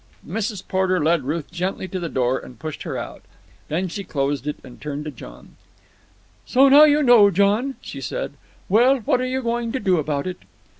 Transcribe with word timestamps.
Mrs. 0.27 0.67
Porter 0.67 0.99
led 0.99 1.25
Ruth 1.25 1.51
gently 1.51 1.87
to 1.89 1.99
the 1.99 2.09
door 2.09 2.39
and 2.39 2.57
pushed 2.57 2.81
her 2.81 2.97
out. 2.97 3.21
Then 3.67 3.87
she 3.87 4.03
closed 4.03 4.47
it 4.47 4.55
and 4.63 4.81
turned 4.81 5.05
to 5.15 5.25
him. 5.31 5.57
"So 6.43 6.69
now 6.69 6.85
you 6.85 7.03
know, 7.03 7.29
John," 7.29 7.75
she 7.81 8.01
said. 8.01 8.33
"Well, 8.67 8.97
what 9.01 9.21
are 9.21 9.27
you 9.27 9.43
going 9.43 9.71
to 9.73 9.79
do 9.79 9.99
about 9.99 10.25
it?" 10.25 10.39